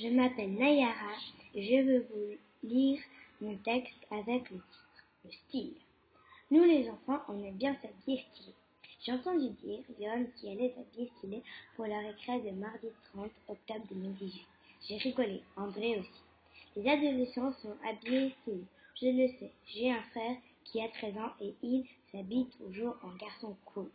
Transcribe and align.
Je 0.00 0.06
m'appelle 0.06 0.52
Nayara 0.52 1.16
et 1.56 1.62
je 1.64 1.82
veux 1.82 2.06
vous 2.12 2.68
lire 2.68 3.00
mon 3.40 3.56
texte 3.56 3.98
avec 4.12 4.48
le 4.48 4.58
titre, 4.58 5.04
le 5.24 5.32
style. 5.32 5.74
Nous 6.52 6.62
les 6.62 6.88
enfants, 6.88 7.20
on 7.26 7.42
aime 7.42 7.56
bien 7.56 7.74
s'habiller 7.82 8.24
stylé. 8.30 8.54
J'ai 9.00 9.12
entendu 9.12 9.48
dire 9.60 9.80
Léon 9.98 10.28
qui 10.36 10.50
allait 10.50 10.72
s'habiller 10.72 11.10
stylé 11.16 11.42
pour 11.74 11.86
la 11.86 11.98
récré 11.98 12.38
de 12.38 12.50
mardi 12.50 12.86
30 13.12 13.28
octobre 13.48 13.86
2018. 13.90 14.46
J'ai 14.86 14.98
rigolé, 14.98 15.42
André 15.56 15.98
aussi. 15.98 16.22
Les 16.76 16.88
adolescents 16.88 17.52
sont 17.54 17.76
habillés 17.84 18.32
stylés. 18.42 18.66
Je 19.02 19.06
le 19.06 19.28
sais, 19.40 19.50
j'ai 19.66 19.90
un 19.90 20.02
frère 20.12 20.36
qui 20.62 20.80
a 20.80 20.88
13 20.90 21.16
ans 21.16 21.32
et 21.40 21.54
il 21.64 21.84
s'habille 22.12 22.46
toujours 22.56 22.96
en 23.02 23.16
garçon 23.16 23.56
cool. 23.64 23.90